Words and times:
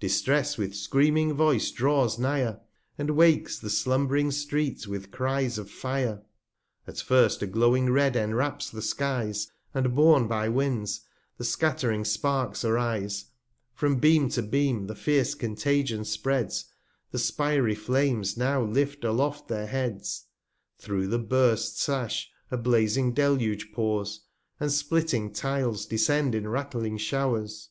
Distress 0.00 0.58
with 0.58 0.74
screaming 0.74 1.32
Voice 1.34 1.70
draws 1.70 2.18
nigh'r, 2.18 2.58
And 2.98 3.10
wakes 3.10 3.56
the 3.60 3.70
slumb'ring 3.70 4.32
Street 4.32 4.84
with 4.88 5.12
Cries 5.12 5.58
of 5.58 5.70
Fire. 5.70 6.24
At 6.88 6.98
first 6.98 7.40
a 7.40 7.46
glowing 7.46 7.92
Red 7.92 8.16
enwraps 8.16 8.68
the 8.68 8.82
Skies, 8.82 9.44
355 9.74 9.76
And 9.84 9.94
born 9.94 10.26
by 10.26 10.48
Winds 10.48 11.02
the 11.38 11.44
scattering 11.44 12.04
Sparks 12.04 12.64
arise; 12.64 13.26
From 13.74 14.00
Beam 14.00 14.28
to 14.30 14.42
Beam, 14.42 14.88
the 14.88 14.96
fierce 14.96 15.36
Contagion 15.36 16.04
spreads; 16.04 16.64
The 17.12 17.20
spiry 17.20 17.76
Flames 17.76 18.36
now 18.36 18.62
lift 18.64 19.04
aloft 19.04 19.46
their 19.46 19.68
Heads, 19.68 20.24
Through 20.80 21.06
the 21.06 21.20
burst 21.20 21.78
Sash 21.80 22.28
a 22.50 22.56
blazing 22.56 23.12
Deluge 23.14 23.70
pours, 23.70 24.22
And 24.58 24.72
splitting 24.72 25.32
Tiles 25.32 25.86
descend 25.86 26.34
in 26.34 26.48
rattling 26.48 26.96
Show'rs. 26.98 27.68